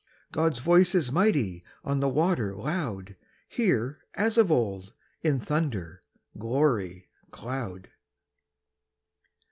God's 0.31 0.57
voice 0.57 0.95
is 0.95 1.11
mighty, 1.11 1.63
on 1.83 1.99
the 1.99 2.09
water 2.09 2.55
loud, 2.55 3.15
Here, 3.47 3.99
as 4.15 4.35
of 4.39 4.51
old, 4.51 4.93
in 5.21 5.39
thunder, 5.39 6.01
glory, 6.35 7.07
cloud! 7.29 7.87